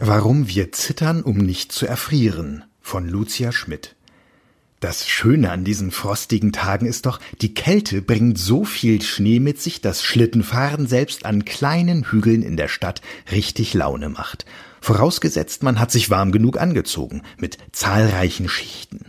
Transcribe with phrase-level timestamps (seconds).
[0.00, 3.96] Warum wir zittern, um nicht zu erfrieren von Lucia Schmidt.
[4.80, 9.62] Das Schöne an diesen frostigen Tagen ist doch, die Kälte bringt so viel Schnee mit
[9.62, 13.00] sich, dass Schlittenfahren selbst an kleinen Hügeln in der Stadt
[13.30, 14.44] richtig Laune macht.
[14.80, 19.06] Vorausgesetzt, man hat sich warm genug angezogen, mit zahlreichen Schichten.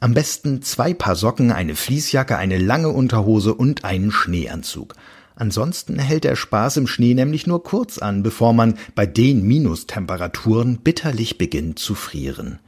[0.00, 4.94] Am besten zwei Paar Socken, eine Fließjacke, eine lange Unterhose und einen Schneeanzug.
[5.40, 10.76] Ansonsten hält der Spaß im Schnee nämlich nur kurz an, bevor man bei den Minustemperaturen
[10.76, 12.58] bitterlich beginnt zu frieren.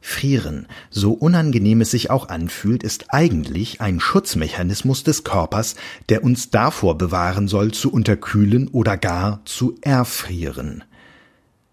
[0.00, 5.76] Frieren, so unangenehm es sich auch anfühlt, ist eigentlich ein Schutzmechanismus des Körpers,
[6.08, 10.82] der uns davor bewahren soll, zu unterkühlen oder gar zu erfrieren.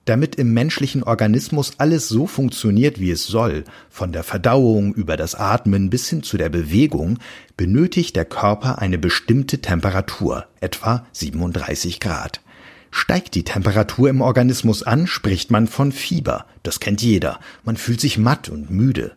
[0.09, 5.35] Damit im menschlichen Organismus alles so funktioniert, wie es soll, von der Verdauung über das
[5.35, 7.19] Atmen bis hin zu der Bewegung,
[7.57, 12.41] benötigt der Körper eine bestimmte Temperatur, etwa 37 Grad.
[12.89, 16.47] Steigt die Temperatur im Organismus an, spricht man von Fieber.
[16.63, 17.39] Das kennt jeder.
[17.63, 19.11] Man fühlt sich matt und müde.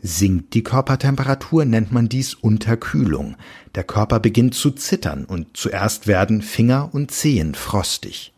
[0.00, 3.36] Sinkt die Körpertemperatur, nennt man dies Unterkühlung.
[3.74, 8.32] Der Körper beginnt zu zittern und zuerst werden Finger und Zehen frostig.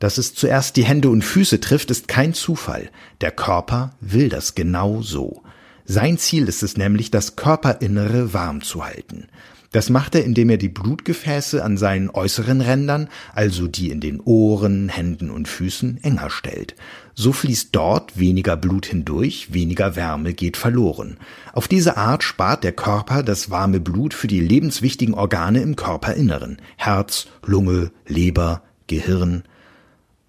[0.00, 2.90] Dass es zuerst die Hände und Füße trifft, ist kein Zufall.
[3.20, 5.42] Der Körper will das genau so.
[5.84, 9.28] Sein Ziel ist es nämlich, das Körperinnere warm zu halten.
[9.72, 14.20] Das macht er, indem er die Blutgefäße an seinen äußeren Rändern, also die in den
[14.20, 16.74] Ohren, Händen und Füßen, enger stellt.
[17.14, 21.18] So fließt dort weniger Blut hindurch, weniger Wärme geht verloren.
[21.52, 26.56] Auf diese Art spart der Körper das warme Blut für die lebenswichtigen Organe im Körperinneren
[26.76, 29.44] Herz, Lunge, Leber, Gehirn,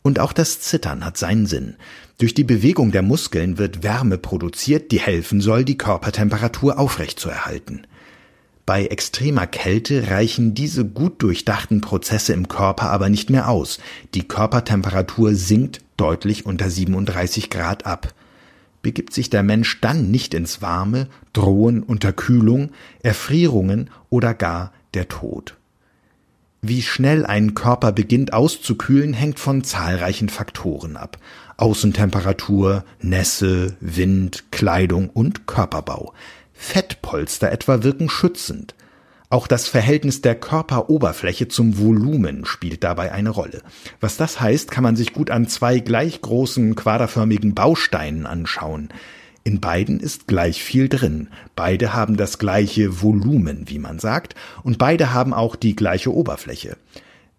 [0.04, 1.76] und auch das Zittern hat seinen Sinn.
[2.18, 7.88] Durch die Bewegung der Muskeln wird Wärme produziert, die helfen soll, die Körpertemperatur aufrechtzuerhalten.
[8.66, 13.80] Bei extremer Kälte reichen diese gut durchdachten Prozesse im Körper aber nicht mehr aus.
[14.14, 18.14] Die Körpertemperatur sinkt deutlich unter 37 Grad ab.
[18.82, 22.72] Begibt sich der Mensch dann nicht ins Warme, drohen Unterkühlung,
[23.04, 25.58] Erfrierungen oder gar der Tod.
[26.64, 31.18] Wie schnell ein Körper beginnt auszukühlen, hängt von zahlreichen Faktoren ab.
[31.58, 36.14] Außentemperatur, Nässe, Wind, Kleidung und Körperbau.
[36.54, 38.76] Fettpolster etwa wirken schützend.
[39.32, 43.64] Auch das Verhältnis der Körperoberfläche zum Volumen spielt dabei eine Rolle.
[44.00, 48.90] Was das heißt, kann man sich gut an zwei gleich großen quaderförmigen Bausteinen anschauen.
[49.44, 51.30] In beiden ist gleich viel drin.
[51.56, 56.78] Beide haben das gleiche Volumen, wie man sagt, und beide haben auch die gleiche Oberfläche.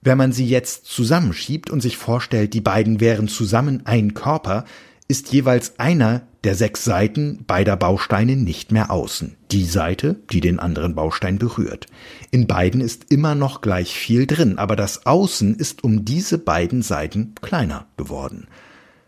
[0.01, 4.65] Wenn man sie jetzt zusammenschiebt und sich vorstellt, die beiden wären zusammen ein Körper,
[5.07, 9.37] ist jeweils einer der sechs Seiten beider Bausteine nicht mehr außen.
[9.53, 11.87] Die Seite, die den anderen Baustein berührt.
[12.33, 16.83] In beiden ist immer noch gleich viel drin, aber das Außen ist um diese beiden
[16.83, 18.49] Seiten kleiner geworden.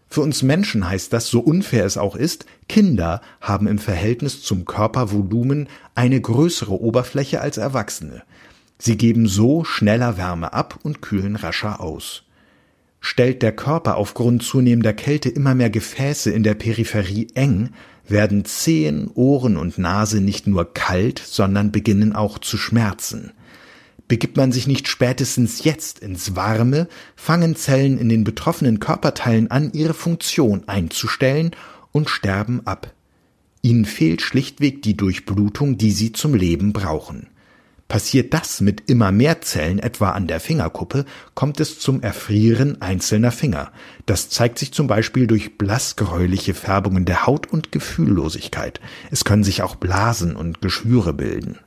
[0.08, 4.64] Für uns Menschen heißt das, so unfair es auch ist, Kinder haben im Verhältnis zum
[4.64, 8.22] Körpervolumen eine größere Oberfläche als Erwachsene.
[8.78, 12.24] Sie geben so schneller Wärme ab und kühlen rascher aus.
[13.00, 17.70] Stellt der Körper aufgrund zunehmender Kälte immer mehr Gefäße in der Peripherie eng,
[18.08, 23.32] werden Zehen, Ohren und Nase nicht nur kalt, sondern beginnen auch zu schmerzen.
[24.06, 29.72] Begibt man sich nicht spätestens jetzt ins Warme, fangen Zellen in den betroffenen Körperteilen an,
[29.72, 31.52] ihre Funktion einzustellen
[31.90, 32.92] und sterben ab.
[33.62, 37.28] Ihnen fehlt schlichtweg die Durchblutung, die sie zum Leben brauchen.
[37.88, 41.04] Passiert das mit immer mehr Zellen, etwa an der Fingerkuppe,
[41.34, 43.72] kommt es zum Erfrieren einzelner Finger.
[44.04, 48.80] Das zeigt sich zum Beispiel durch blassgräuliche Färbungen der Haut und Gefühllosigkeit.
[49.10, 51.58] Es können sich auch Blasen und Geschwüre bilden.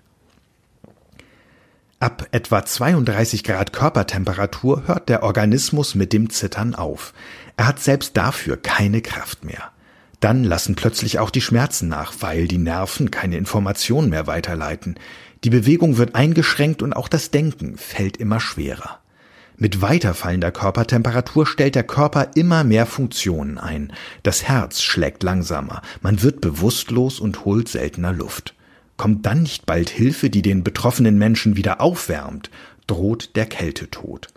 [1.99, 7.11] Ab etwa 32 Grad Körpertemperatur hört der Organismus mit dem Zittern auf.
[7.55, 9.71] Er hat selbst dafür keine Kraft mehr.
[10.19, 14.99] Dann lassen plötzlich auch die Schmerzen nach, weil die Nerven keine Informationen mehr weiterleiten.
[15.43, 18.99] Die Bewegung wird eingeschränkt und auch das Denken fällt immer schwerer.
[19.55, 23.91] Mit weiterfallender Körpertemperatur stellt der Körper immer mehr Funktionen ein.
[24.21, 28.53] Das Herz schlägt langsamer, man wird bewusstlos und holt seltener Luft.
[28.97, 32.49] Kommt dann nicht bald Hilfe, die den betroffenen Menschen wieder aufwärmt,
[32.87, 34.27] droht der Kältetod.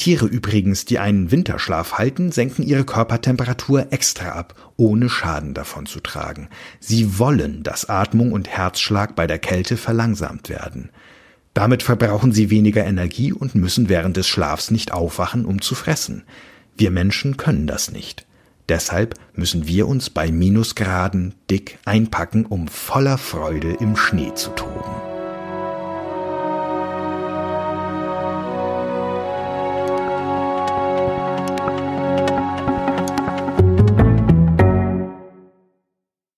[0.00, 6.00] Tiere übrigens, die einen Winterschlaf halten, senken ihre Körpertemperatur extra ab, ohne Schaden davon zu
[6.00, 6.48] tragen.
[6.78, 10.88] Sie wollen, dass Atmung und Herzschlag bei der Kälte verlangsamt werden.
[11.52, 16.22] Damit verbrauchen sie weniger Energie und müssen während des Schlafs nicht aufwachen, um zu fressen.
[16.78, 18.26] Wir Menschen können das nicht.
[18.70, 24.99] Deshalb müssen wir uns bei Minusgraden dick einpacken, um voller Freude im Schnee zu toben.